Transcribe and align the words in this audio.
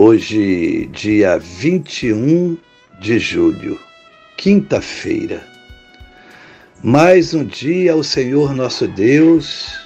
Hoje, 0.00 0.86
dia 0.92 1.38
21 1.38 2.56
de 3.00 3.18
julho, 3.18 3.80
quinta-feira. 4.36 5.44
Mais 6.80 7.34
um 7.34 7.44
dia 7.44 7.96
o 7.96 8.04
Senhor 8.04 8.54
nosso 8.54 8.86
Deus 8.86 9.76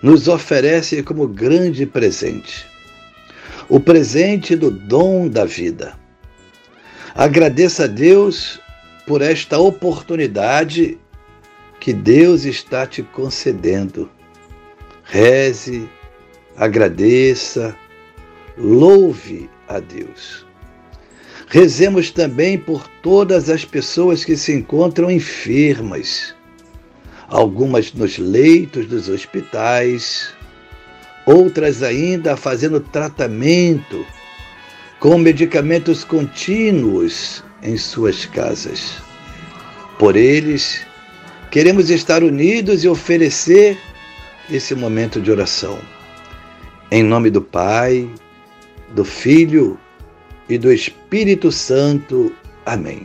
nos 0.00 0.26
oferece 0.26 1.02
como 1.02 1.28
grande 1.28 1.84
presente. 1.84 2.66
O 3.68 3.78
presente 3.78 4.56
do 4.56 4.70
dom 4.70 5.28
da 5.28 5.44
vida. 5.44 5.98
Agradeça 7.14 7.84
a 7.84 7.88
Deus 7.88 8.58
por 9.06 9.20
esta 9.20 9.58
oportunidade 9.58 10.96
que 11.78 11.92
Deus 11.92 12.46
está 12.46 12.86
te 12.86 13.02
concedendo. 13.02 14.08
Reze, 15.04 15.86
agradeça, 16.56 17.76
Louve 18.60 19.48
a 19.68 19.80
Deus. 19.80 20.44
Rezemos 21.48 22.10
também 22.10 22.58
por 22.58 22.86
todas 23.02 23.48
as 23.48 23.64
pessoas 23.64 24.22
que 24.22 24.36
se 24.36 24.52
encontram 24.52 25.10
enfermas, 25.10 26.34
algumas 27.26 27.92
nos 27.94 28.18
leitos 28.18 28.86
dos 28.86 29.08
hospitais, 29.08 30.28
outras 31.24 31.82
ainda 31.82 32.36
fazendo 32.36 32.80
tratamento 32.80 34.04
com 34.98 35.16
medicamentos 35.16 36.04
contínuos 36.04 37.42
em 37.62 37.78
suas 37.78 38.26
casas. 38.26 38.98
Por 39.98 40.16
eles, 40.16 40.86
queremos 41.50 41.88
estar 41.88 42.22
unidos 42.22 42.84
e 42.84 42.88
oferecer 42.88 43.78
esse 44.50 44.74
momento 44.74 45.18
de 45.18 45.30
oração. 45.30 45.78
Em 46.90 47.02
nome 47.02 47.30
do 47.30 47.40
Pai, 47.40 48.08
do 48.90 49.04
Filho 49.04 49.78
e 50.48 50.58
do 50.58 50.72
Espírito 50.72 51.50
Santo. 51.52 52.34
Amém. 52.66 53.04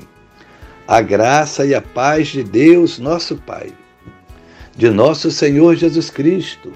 A 0.88 1.02
graça 1.02 1.66
e 1.66 1.73
a 1.73 1.81
paz 1.81 2.28
de 2.28 2.44
Deus, 2.44 3.00
nosso 3.00 3.36
Pai, 3.38 3.73
de 4.75 4.89
nosso 4.89 5.31
Senhor 5.31 5.75
Jesus 5.75 6.09
Cristo 6.09 6.72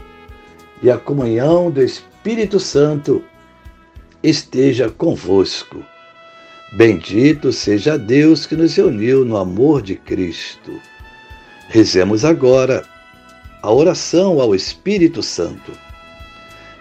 e 0.81 0.89
a 0.89 0.97
comunhão 0.97 1.69
do 1.69 1.81
Espírito 1.81 2.59
Santo 2.59 3.23
esteja 4.23 4.89
convosco. 4.89 5.83
Bendito 6.73 7.51
seja 7.51 7.97
Deus 7.97 8.45
que 8.45 8.55
nos 8.55 8.77
uniu 8.77 9.25
no 9.25 9.37
amor 9.37 9.81
de 9.81 9.95
Cristo. 9.95 10.79
Rezemos 11.67 12.23
agora 12.23 12.85
a 13.61 13.71
oração 13.71 14.39
ao 14.39 14.55
Espírito 14.55 15.21
Santo. 15.21 15.71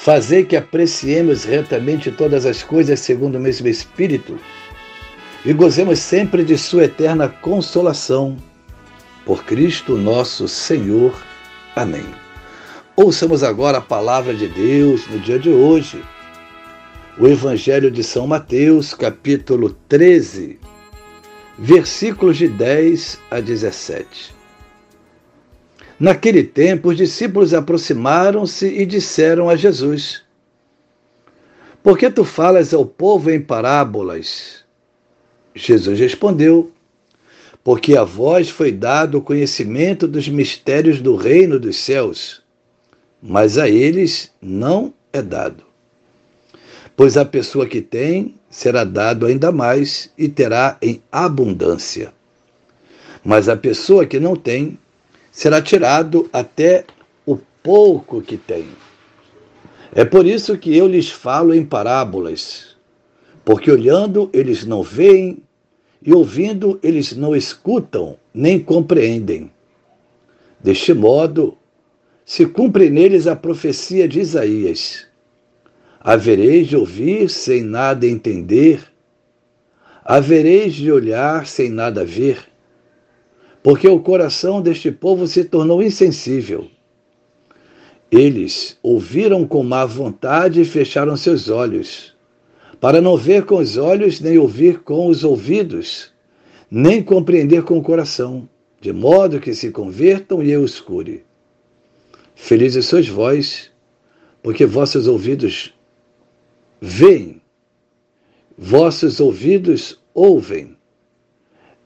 Fazer 0.00 0.44
que 0.44 0.56
apreciemos 0.56 1.42
retamente 1.42 2.12
todas 2.12 2.46
as 2.46 2.62
coisas 2.62 3.00
segundo 3.00 3.34
o 3.34 3.40
mesmo 3.40 3.66
Espírito 3.66 4.38
e 5.44 5.52
gozemos 5.52 5.98
sempre 5.98 6.44
de 6.44 6.56
Sua 6.56 6.84
eterna 6.84 7.28
consolação. 7.28 8.36
Por 9.26 9.44
Cristo 9.44 9.96
nosso 9.96 10.46
Senhor. 10.46 11.20
Amém. 11.74 12.06
Ouçamos 12.94 13.42
agora 13.42 13.78
a 13.78 13.82
palavra 13.82 14.34
de 14.34 14.46
Deus 14.46 15.04
no 15.08 15.18
dia 15.18 15.38
de 15.38 15.50
hoje. 15.50 16.00
O 17.18 17.26
Evangelho 17.26 17.90
de 17.90 18.04
São 18.04 18.24
Mateus, 18.24 18.94
capítulo 18.94 19.76
13, 19.88 20.60
versículos 21.58 22.38
de 22.38 22.46
10 22.46 23.18
a 23.32 23.40
17. 23.40 24.37
Naquele 25.98 26.44
tempo, 26.44 26.90
os 26.90 26.96
discípulos 26.96 27.52
aproximaram-se 27.52 28.66
e 28.66 28.86
disseram 28.86 29.48
a 29.48 29.56
Jesus: 29.56 30.22
Por 31.82 31.98
que 31.98 32.08
tu 32.08 32.24
falas 32.24 32.72
ao 32.72 32.86
povo 32.86 33.30
em 33.30 33.40
parábolas? 33.40 34.64
Jesus 35.54 35.98
respondeu: 35.98 36.70
Porque 37.64 37.96
a 37.96 38.04
vós 38.04 38.48
foi 38.48 38.70
dado 38.70 39.18
o 39.18 39.22
conhecimento 39.22 40.06
dos 40.06 40.28
mistérios 40.28 41.00
do 41.00 41.16
reino 41.16 41.58
dos 41.58 41.76
céus, 41.76 42.42
mas 43.20 43.58
a 43.58 43.68
eles 43.68 44.30
não 44.40 44.94
é 45.12 45.20
dado. 45.20 45.64
Pois 46.96 47.16
a 47.16 47.24
pessoa 47.24 47.66
que 47.66 47.80
tem 47.80 48.36
será 48.48 48.84
dado 48.84 49.26
ainda 49.26 49.50
mais 49.50 50.12
e 50.16 50.28
terá 50.28 50.76
em 50.80 51.02
abundância. 51.10 52.12
Mas 53.24 53.48
a 53.48 53.56
pessoa 53.56 54.06
que 54.06 54.20
não 54.20 54.36
tem, 54.36 54.78
será 55.38 55.62
tirado 55.62 56.28
até 56.32 56.84
o 57.24 57.36
pouco 57.62 58.20
que 58.20 58.36
tem. 58.36 58.66
É 59.94 60.04
por 60.04 60.26
isso 60.26 60.58
que 60.58 60.76
eu 60.76 60.88
lhes 60.88 61.12
falo 61.12 61.54
em 61.54 61.64
parábolas, 61.64 62.76
porque 63.44 63.70
olhando 63.70 64.28
eles 64.32 64.64
não 64.64 64.82
veem, 64.82 65.38
e 66.02 66.12
ouvindo 66.12 66.80
eles 66.82 67.14
não 67.14 67.36
escutam, 67.36 68.18
nem 68.34 68.58
compreendem. 68.58 69.48
Deste 70.58 70.92
modo, 70.92 71.56
se 72.24 72.44
cumpre 72.44 72.90
neles 72.90 73.28
a 73.28 73.36
profecia 73.36 74.08
de 74.08 74.18
Isaías: 74.18 75.06
havereis 76.00 76.66
de 76.66 76.76
ouvir 76.76 77.30
sem 77.30 77.62
nada 77.62 78.08
entender, 78.08 78.82
havereis 80.04 80.74
de 80.74 80.90
olhar 80.90 81.46
sem 81.46 81.70
nada 81.70 82.04
ver 82.04 82.47
porque 83.62 83.88
o 83.88 84.00
coração 84.00 84.62
deste 84.62 84.90
povo 84.90 85.26
se 85.26 85.44
tornou 85.44 85.82
insensível. 85.82 86.68
Eles 88.10 88.78
ouviram 88.82 89.46
com 89.46 89.62
má 89.62 89.84
vontade 89.84 90.62
e 90.62 90.64
fecharam 90.64 91.16
seus 91.16 91.48
olhos, 91.48 92.16
para 92.80 93.00
não 93.00 93.16
ver 93.16 93.44
com 93.44 93.56
os 93.56 93.76
olhos, 93.76 94.20
nem 94.20 94.38
ouvir 94.38 94.80
com 94.80 95.08
os 95.08 95.24
ouvidos, 95.24 96.12
nem 96.70 97.02
compreender 97.02 97.64
com 97.64 97.76
o 97.76 97.82
coração, 97.82 98.48
de 98.80 98.92
modo 98.92 99.40
que 99.40 99.52
se 99.54 99.70
convertam 99.70 100.42
e 100.42 100.50
eu 100.50 100.62
os 100.62 100.80
cure. 100.80 101.24
Felizes 102.34 102.86
sois 102.86 103.08
vós, 103.08 103.70
porque 104.42 104.64
vossos 104.64 105.06
ouvidos 105.06 105.74
veem, 106.80 107.42
vossos 108.56 109.20
ouvidos 109.20 110.00
ouvem. 110.14 110.76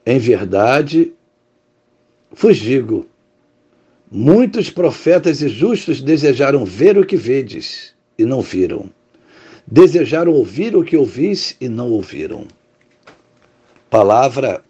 Em 0.05 0.19
verdade, 0.19 1.13
vos 2.35 2.59
muitos 4.11 4.69
profetas 4.69 5.41
e 5.41 5.49
justos 5.49 6.01
desejaram 6.01 6.65
ver 6.65 6.97
o 6.97 7.05
que 7.05 7.15
vedes 7.15 7.93
e 8.17 8.25
não 8.25 8.41
viram. 8.41 8.89
Desejaram 9.65 10.33
ouvir 10.33 10.75
o 10.75 10.83
que 10.83 10.97
ouvis 10.97 11.55
e 11.59 11.69
não 11.69 11.89
ouviram. 11.89 12.47
Palavra 13.89 14.63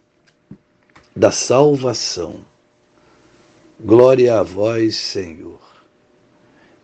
da 1.15 1.31
salvação. 1.31 2.41
Glória 3.79 4.39
a 4.39 4.43
vós, 4.43 4.95
Senhor. 4.95 5.59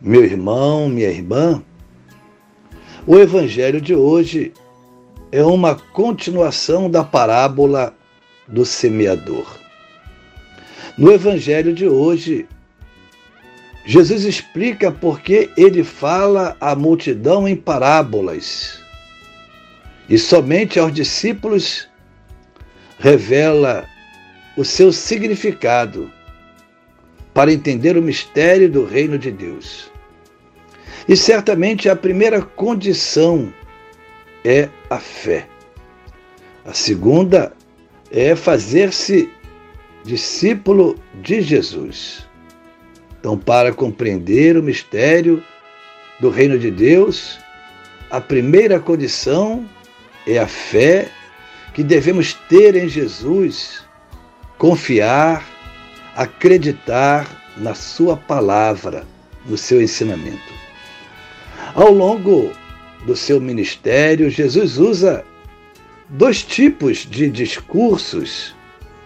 Meu 0.01 0.23
irmão, 0.23 0.89
minha 0.89 1.09
irmã, 1.09 1.63
o 3.05 3.17
evangelho 3.17 3.81
de 3.81 3.93
hoje 3.93 4.53
é 5.31 5.43
uma 5.43 5.75
continuação 5.75 6.89
da 6.89 7.03
parábola 7.03 7.93
do 8.47 8.65
semeador. 8.65 9.58
No 10.99 11.13
evangelho 11.13 11.73
de 11.73 11.87
hoje, 11.87 12.45
Jesus 13.85 14.25
explica 14.25 14.91
por 14.91 15.21
que 15.21 15.49
ele 15.55 15.81
fala 15.81 16.57
à 16.59 16.75
multidão 16.75 17.47
em 17.47 17.55
parábolas 17.55 18.83
e 20.09 20.17
somente 20.17 20.77
aos 20.77 20.91
discípulos 20.91 21.87
revela 22.99 23.87
o 24.57 24.65
seu 24.65 24.91
significado 24.91 26.11
para 27.33 27.53
entender 27.53 27.95
o 27.95 28.01
mistério 28.01 28.69
do 28.69 28.83
reino 28.83 29.17
de 29.17 29.31
Deus. 29.31 29.89
E 31.07 31.15
certamente 31.15 31.87
a 31.87 31.95
primeira 31.95 32.41
condição 32.41 33.53
é 34.43 34.67
a 34.89 34.99
fé. 34.99 35.47
A 36.65 36.73
segunda 36.73 37.53
é 38.11 38.35
fazer-se 38.35 39.38
discípulo 40.03 40.95
de 41.21 41.41
Jesus. 41.41 42.27
Então, 43.19 43.37
para 43.37 43.73
compreender 43.73 44.57
o 44.57 44.63
mistério 44.63 45.43
do 46.19 46.29
reino 46.29 46.57
de 46.57 46.71
Deus, 46.71 47.37
a 48.09 48.19
primeira 48.19 48.79
condição 48.79 49.67
é 50.25 50.37
a 50.39 50.47
fé 50.47 51.09
que 51.73 51.83
devemos 51.83 52.33
ter 52.33 52.75
em 52.75 52.87
Jesus, 52.87 53.83
confiar, 54.57 55.47
acreditar 56.15 57.53
na 57.57 57.73
Sua 57.73 58.17
palavra, 58.17 59.05
no 59.45 59.57
seu 59.57 59.81
ensinamento. 59.81 60.53
Ao 61.75 61.91
longo 61.91 62.51
do 63.05 63.15
seu 63.15 63.39
ministério, 63.39 64.29
Jesus 64.29 64.77
usa 64.77 65.23
dois 66.09 66.43
tipos 66.43 67.05
de 67.05 67.29
discursos, 67.29 68.55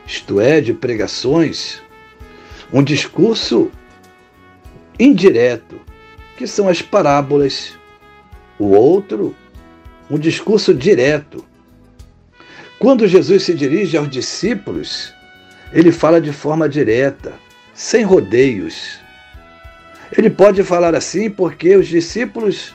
isto 0.05 0.39
é, 0.39 0.61
de 0.61 0.73
pregações. 0.73 1.81
Um 2.71 2.83
discurso 2.83 3.71
indireto, 5.00 5.79
que 6.38 6.47
são 6.47 6.67
as 6.67 6.81
parábolas. 6.81 7.73
O 8.59 8.67
outro, 8.67 9.35
um 10.09 10.17
discurso 10.17 10.73
direto. 10.73 11.44
Quando 12.79 13.07
Jesus 13.07 13.44
se 13.44 13.53
dirige 13.53 13.97
aos 13.97 14.09
discípulos, 14.09 15.13
ele 15.71 15.91
fala 15.91 16.19
de 16.21 16.31
forma 16.31 16.69
direta, 16.69 17.33
sem 17.73 18.03
rodeios. 18.03 19.00
Ele 20.15 20.29
pode 20.29 20.63
falar 20.63 20.94
assim 20.94 21.29
porque 21.29 21.75
os 21.75 21.88
discípulos 21.88 22.73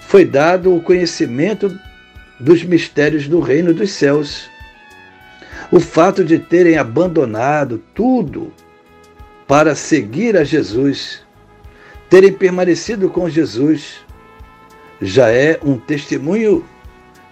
foi 0.00 0.24
dado 0.24 0.74
o 0.76 0.82
conhecimento 0.82 1.74
dos 2.38 2.62
mistérios 2.64 3.26
do 3.26 3.40
reino 3.40 3.72
dos 3.72 3.92
céus. 3.92 4.50
O 5.72 5.80
fato 5.80 6.22
de 6.22 6.38
terem 6.38 6.76
abandonado 6.76 7.82
tudo 7.94 8.52
para 9.48 9.74
seguir 9.74 10.36
a 10.36 10.44
Jesus, 10.44 11.22
terem 12.10 12.30
permanecido 12.30 13.08
com 13.08 13.26
Jesus, 13.26 14.04
já 15.00 15.30
é 15.30 15.58
um 15.64 15.78
testemunho 15.78 16.62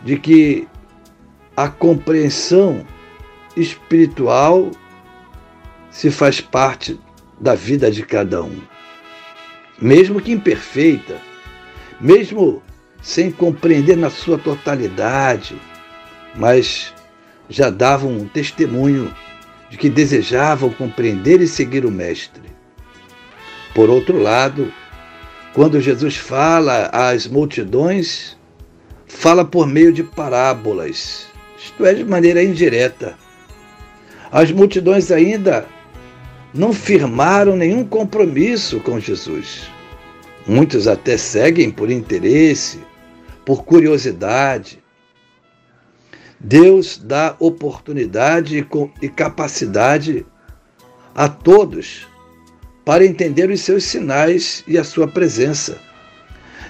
de 0.03 0.19
que 0.19 0.67
a 1.55 1.69
compreensão 1.69 2.87
espiritual 3.55 4.71
se 5.91 6.11
faz 6.11 6.41
parte 6.41 6.99
da 7.39 7.55
vida 7.55 7.91
de 7.91 8.03
cada 8.03 8.43
um. 8.43 8.59
Mesmo 9.79 10.19
que 10.19 10.33
imperfeita, 10.33 11.19
mesmo 12.01 12.63
sem 13.03 13.31
compreender 13.31 13.99
na 13.99 14.09
sua 14.09 14.39
totalidade, 14.39 15.61
mas 16.35 16.95
já 17.51 17.69
davam 17.69 18.13
um 18.13 18.27
testemunho 18.27 19.13
de 19.69 19.77
que 19.77 19.91
desejavam 19.91 20.71
compreender 20.71 21.41
e 21.41 21.49
seguir 21.49 21.85
o 21.85 21.91
Mestre. 21.91 22.43
Por 23.75 23.91
outro 23.91 24.19
lado, 24.19 24.73
quando 25.53 25.81
Jesus 25.81 26.17
fala 26.17 26.89
às 26.93 27.27
multidões, 27.27 28.37
fala 29.07 29.45
por 29.45 29.67
meio 29.67 29.93
de 29.93 30.03
parábolas, 30.03 31.27
isto 31.59 31.85
é, 31.85 31.93
de 31.93 32.05
maneira 32.05 32.43
indireta. 32.43 33.19
As 34.33 34.51
multidões 34.53 35.11
ainda 35.11 35.67
não 36.55 36.73
firmaram 36.73 37.57
nenhum 37.57 37.85
compromisso 37.85 38.81
com 38.81 38.99
Jesus. 38.99 39.71
Muitos 40.47 40.89
até 40.89 41.17
seguem 41.17 41.71
por 41.71 41.91
interesse, 41.91 42.81
por 43.45 43.65
curiosidade. 43.65 44.80
Deus 46.41 46.97
dá 46.97 47.37
oportunidade 47.39 48.67
e 49.03 49.09
capacidade 49.09 50.25
a 51.15 51.29
todos 51.29 52.09
para 52.85 53.05
entender 53.05 53.51
os 53.51 53.61
seus 53.61 53.85
sinais 53.85 54.65
e 54.67 54.79
a 54.79 54.85
sua 54.85 55.07
presença. 55.07 55.79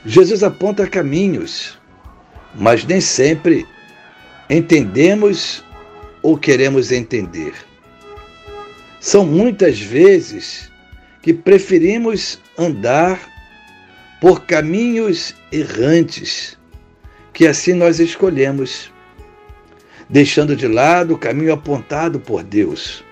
Jesus 0.05 0.43
aponta 0.43 0.89
caminhos, 0.89 1.79
mas 2.55 2.85
nem 2.85 3.01
sempre 3.01 3.65
entendemos 4.49 5.65
ou 6.21 6.37
queremos 6.37 6.91
entender. 6.91 7.55
São 8.99 9.25
muitas 9.25 9.81
vezes 9.81 10.71
que 11.23 11.33
preferimos 11.33 12.41
andar 12.59 13.21
por 14.21 14.43
caminhos 14.43 15.35
errantes 15.53 16.59
que 17.33 17.47
assim 17.47 17.73
nós 17.73 18.01
escolhemos, 18.01 18.91
deixando 20.11 20.57
de 20.57 20.67
lado 20.67 21.15
o 21.15 21.19
caminho 21.19 21.53
apontado 21.53 22.19
por 22.19 22.43
Deus. 22.43 23.05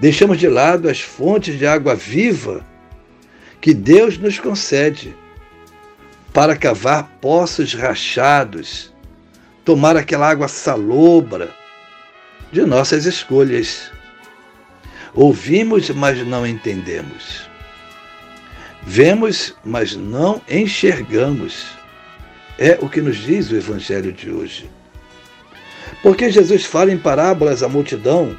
Deixamos 0.00 0.38
de 0.38 0.48
lado 0.48 0.88
as 0.88 1.00
fontes 1.00 1.56
de 1.56 1.66
água 1.66 1.94
viva 1.94 2.66
que 3.60 3.72
Deus 3.72 4.18
nos 4.18 4.38
concede 4.38 5.16
para 6.32 6.56
cavar 6.56 7.04
poços 7.20 7.72
rachados, 7.72 8.92
tomar 9.64 9.96
aquela 9.96 10.28
água 10.28 10.48
salobra 10.48 11.54
de 12.52 12.62
nossas 12.62 13.06
escolhas. 13.06 13.90
Ouvimos, 15.14 15.88
mas 15.90 16.24
não 16.26 16.46
entendemos. 16.46 17.48
Vemos, 18.82 19.54
mas 19.64 19.96
não 19.96 20.40
enxergamos. 20.48 21.66
É 22.58 22.78
o 22.80 22.88
que 22.88 23.00
nos 23.00 23.16
diz 23.16 23.50
o 23.50 23.56
Evangelho 23.56 24.12
de 24.12 24.30
hoje. 24.30 24.68
Porque 26.02 26.30
Jesus 26.30 26.64
fala 26.64 26.92
em 26.92 26.98
parábolas 26.98 27.62
à 27.62 27.68
multidão. 27.68 28.36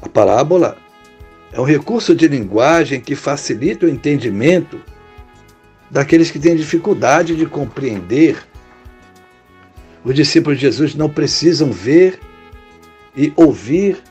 A 0.00 0.08
parábola 0.08 0.76
é 1.52 1.60
um 1.60 1.64
recurso 1.64 2.14
de 2.14 2.26
linguagem 2.26 3.00
que 3.00 3.14
facilita 3.14 3.86
o 3.86 3.88
entendimento 3.88 4.80
daqueles 5.90 6.30
que 6.30 6.38
têm 6.38 6.56
dificuldade 6.56 7.36
de 7.36 7.46
compreender. 7.46 8.42
Os 10.04 10.14
discípulos 10.14 10.58
de 10.58 10.66
Jesus 10.66 10.94
não 10.94 11.08
precisam 11.08 11.70
ver 11.70 12.18
e 13.16 13.32
ouvir 13.36 14.02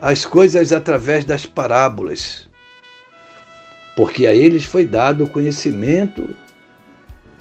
as 0.00 0.24
coisas 0.24 0.72
através 0.72 1.24
das 1.24 1.44
parábolas, 1.44 2.48
porque 3.96 4.26
a 4.26 4.34
eles 4.34 4.64
foi 4.64 4.86
dado 4.86 5.24
o 5.24 5.28
conhecimento 5.28 6.34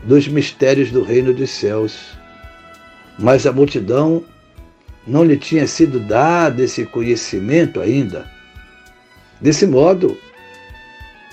dos 0.03 0.27
mistérios 0.27 0.91
do 0.91 1.03
reino 1.03 1.33
dos 1.33 1.49
céus. 1.49 2.18
Mas 3.19 3.45
a 3.45 3.51
multidão 3.51 4.23
não 5.05 5.23
lhe 5.23 5.37
tinha 5.37 5.67
sido 5.67 5.99
dado 5.99 6.61
esse 6.61 6.85
conhecimento 6.85 7.81
ainda. 7.81 8.29
Desse 9.41 9.67
modo, 9.67 10.17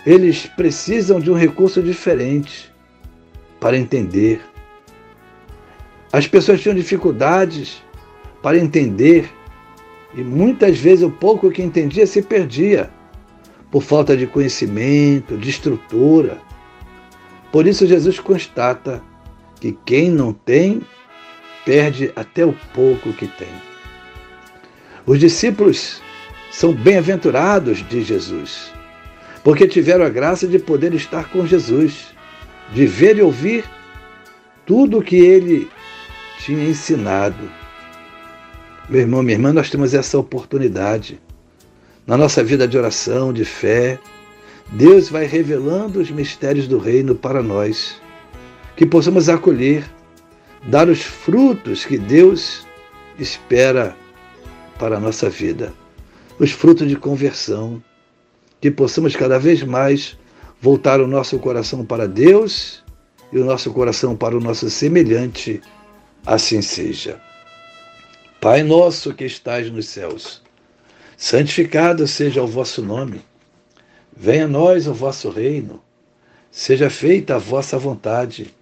eles 0.05 0.47
precisam 0.47 1.21
de 1.21 1.31
um 1.31 1.35
recurso 1.35 1.83
diferente 1.83 2.73
para 3.61 3.77
entender. 3.77 4.41
As 6.13 6.27
pessoas 6.27 6.61
tinham 6.61 6.75
dificuldades 6.75 7.83
para 8.43 8.59
entender 8.59 9.31
e 10.15 10.23
muitas 10.23 10.79
vezes 10.79 11.05
o 11.05 11.11
pouco 11.11 11.51
que 11.51 11.63
entendia 11.63 12.07
se 12.07 12.23
perdia 12.23 12.91
por 13.71 13.83
falta 13.83 14.17
de 14.17 14.27
conhecimento, 14.27 15.37
de 15.37 15.51
estrutura. 15.51 16.39
Por 17.53 17.67
isso, 17.67 17.87
Jesus 17.87 18.19
constata 18.19 19.03
que 19.61 19.77
quem 19.85 20.11
não 20.11 20.33
tem, 20.33 20.81
perde 21.67 22.13
até 22.17 22.47
o 22.47 22.55
pouco 22.73 23.13
que 23.13 23.27
tem. 23.27 23.53
Os 25.05 25.19
discípulos 25.19 26.01
são 26.51 26.73
bem-aventurados 26.73 27.87
de 27.87 28.03
Jesus, 28.03 28.73
porque 29.45 29.67
tiveram 29.67 30.07
a 30.07 30.09
graça 30.09 30.47
de 30.47 30.59
poder 30.59 30.95
estar 30.95 31.29
com 31.29 31.47
Jesus, 31.47 32.15
de 32.73 32.87
ver 32.87 33.19
e 33.19 33.23
ouvir 33.23 33.65
tudo 34.65 34.99
o 34.99 35.03
que 35.03 35.17
ele 35.17 35.69
tinha 36.39 36.65
ensinado. 36.65 37.51
Meu 38.89 39.01
irmão, 39.01 39.23
minha 39.23 39.35
irmã, 39.35 39.53
nós 39.53 39.69
temos 39.69 39.93
essa 39.93 40.19
oportunidade. 40.19 41.21
Na 42.07 42.17
nossa 42.17 42.43
vida 42.43 42.69
de 42.69 42.79
oração, 42.79 43.33
de 43.33 43.45
fé, 43.45 43.99
Deus 44.73 45.09
vai 45.09 45.27
revelando 45.27 46.01
os 46.01 46.11
mistérios 46.11 46.69
do 46.69 46.79
reino 46.79 47.15
para 47.15 47.43
nós, 47.43 48.01
que 48.77 48.87
possamos 48.87 49.29
acolher, 49.29 49.85
dar 50.65 50.89
os 50.89 51.03
frutos 51.03 51.85
que 51.85 51.99
Deus 51.99 52.67
espera 53.19 53.97
para 54.79 54.97
a 54.97 55.01
nossa 55.01 55.31
vida, 55.31 55.73
os 56.39 56.51
frutos 56.51 56.89
de 56.89 56.97
conversão, 56.97 57.83
que 58.61 58.71
possamos 58.71 59.15
cada 59.15 59.39
vez 59.39 59.63
mais 59.63 60.19
voltar 60.61 61.01
o 61.01 61.07
nosso 61.07 61.39
coração 61.39 61.85
para 61.85 62.09
Deus 62.09 62.83
e 63.33 63.39
o 63.39 63.45
nosso 63.45 63.73
coração 63.73 64.17
para 64.17 64.37
o 64.37 64.41
nosso 64.41 64.69
semelhante, 64.71 65.61
assim 66.25 66.63
seja. 66.63 67.21
Pai 68.41 68.63
nosso 68.63 69.15
que 69.15 69.25
estais 69.25 69.71
nos 69.71 69.87
céus, 69.89 70.43
santificado 71.17 72.07
seja 72.07 72.43
o 72.43 72.47
vosso 72.47 72.83
nome. 72.83 73.23
Venha 74.17 74.45
a 74.45 74.49
nós 74.49 74.87
o 74.87 74.95
vosso 74.95 75.29
reino. 75.29 75.83
Seja 76.51 76.89
feita 76.89 77.35
a 77.35 77.39
vossa 77.39 77.79
vontade, 77.79 78.55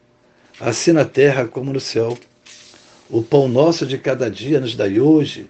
assim 0.60 0.92
na 0.92 1.04
terra 1.04 1.46
como 1.46 1.72
no 1.72 1.80
céu. 1.80 2.16
O 3.10 3.22
pão 3.22 3.48
nosso 3.48 3.86
de 3.86 3.98
cada 3.98 4.30
dia 4.30 4.60
nos 4.60 4.74
dai 4.74 4.98
hoje. 4.98 5.48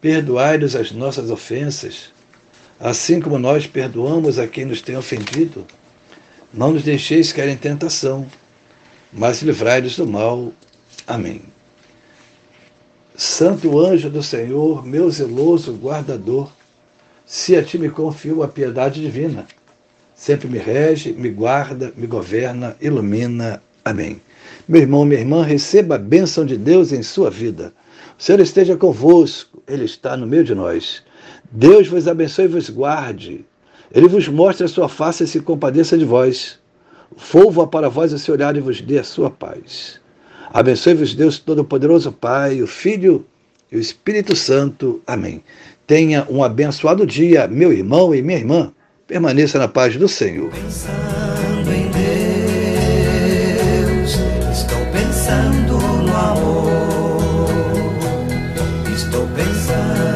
Perdoai-nos 0.00 0.74
as 0.74 0.90
nossas 0.90 1.30
ofensas, 1.30 2.10
assim 2.80 3.20
como 3.20 3.38
nós 3.38 3.66
perdoamos 3.66 4.38
a 4.38 4.48
quem 4.48 4.64
nos 4.64 4.82
tem 4.82 4.96
ofendido. 4.96 5.64
Não 6.52 6.72
nos 6.72 6.82
deixeis 6.82 7.32
cair 7.32 7.50
em 7.50 7.56
tentação, 7.56 8.26
mas 9.12 9.42
livrai-nos 9.42 9.96
do 9.96 10.06
mal. 10.06 10.52
Amém. 11.06 11.42
Santo 13.14 13.78
anjo 13.78 14.10
do 14.10 14.22
Senhor, 14.22 14.84
meu 14.84 15.10
zeloso 15.10 15.72
guardador, 15.74 16.50
se 17.24 17.56
a 17.56 17.62
ti 17.62 17.78
me 17.78 17.88
confio 17.88 18.42
a 18.42 18.48
piedade 18.48 19.00
divina, 19.00 19.46
sempre 20.14 20.48
me 20.48 20.58
rege, 20.58 21.12
me 21.12 21.30
guarda, 21.30 21.92
me 21.96 22.06
governa, 22.06 22.76
ilumina. 22.80 23.62
Amém. 23.84 24.20
Meu 24.68 24.80
irmão, 24.80 25.04
minha 25.04 25.20
irmã, 25.20 25.42
receba 25.42 25.96
a 25.96 25.98
bênção 25.98 26.46
de 26.46 26.56
Deus 26.56 26.92
em 26.92 27.02
sua 27.02 27.30
vida. 27.30 27.72
O 28.18 28.22
Senhor 28.22 28.40
esteja 28.40 28.76
convosco, 28.76 29.62
Ele 29.66 29.84
está 29.84 30.16
no 30.16 30.26
meio 30.26 30.44
de 30.44 30.54
nós. 30.54 31.02
Deus 31.50 31.88
vos 31.88 32.06
abençoe 32.06 32.44
e 32.44 32.48
vos 32.48 32.70
guarde. 32.70 33.44
Ele 33.92 34.08
vos 34.08 34.28
mostre 34.28 34.64
a 34.64 34.68
sua 34.68 34.88
face 34.88 35.24
e 35.24 35.26
se 35.26 35.40
compadeça 35.40 35.98
de 35.98 36.04
vós. 36.04 36.58
Volva 37.30 37.66
para 37.66 37.88
vós 37.88 38.12
o 38.12 38.18
seu 38.18 38.34
olhar 38.34 38.56
e 38.56 38.60
vos 38.60 38.80
dê 38.80 38.98
a 38.98 39.04
sua 39.04 39.30
paz. 39.30 40.00
Abençoe-vos 40.52 41.14
Deus 41.14 41.38
Todo-Poderoso, 41.38 42.12
Pai, 42.12 42.62
o 42.62 42.66
Filho 42.66 43.26
e 43.70 43.76
o 43.76 43.80
Espírito 43.80 44.36
Santo. 44.36 45.02
Amém. 45.06 45.42
Tenha 45.86 46.26
um 46.30 46.42
abençoado 46.44 47.06
dia, 47.06 47.46
meu 47.48 47.72
irmão 47.72 48.14
e 48.14 48.22
minha 48.22 48.38
irmã. 48.38 48.72
Permaneça 49.06 49.58
na 49.58 49.68
paz 49.68 49.96
do 49.96 50.08
Senhor. 50.08 50.50
Pensando 50.50 51.70
em 51.70 51.90
Deus, 51.90 52.41
pensar. 59.34 60.11